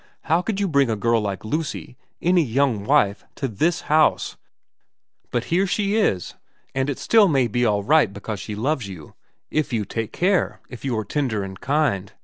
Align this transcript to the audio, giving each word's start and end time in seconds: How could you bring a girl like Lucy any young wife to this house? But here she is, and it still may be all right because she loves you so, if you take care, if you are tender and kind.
How 0.23 0.41
could 0.41 0.59
you 0.59 0.67
bring 0.67 0.89
a 0.89 0.95
girl 0.95 1.21
like 1.21 1.45
Lucy 1.45 1.95
any 2.23 2.41
young 2.41 2.85
wife 2.85 3.23
to 3.35 3.47
this 3.47 3.81
house? 3.81 4.35
But 5.29 5.43
here 5.53 5.67
she 5.67 5.93
is, 5.95 6.33
and 6.73 6.89
it 6.89 6.97
still 6.97 7.27
may 7.27 7.45
be 7.45 7.67
all 7.67 7.83
right 7.83 8.11
because 8.11 8.39
she 8.39 8.55
loves 8.55 8.87
you 8.87 9.09
so, 9.09 9.15
if 9.51 9.71
you 9.71 9.85
take 9.85 10.11
care, 10.11 10.59
if 10.71 10.83
you 10.83 10.97
are 10.97 11.05
tender 11.05 11.43
and 11.43 11.61
kind. 11.61 12.11